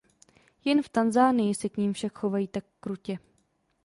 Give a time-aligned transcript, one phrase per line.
[0.65, 3.19] Jen v Tanzanii se k nim však chovají tak krutě.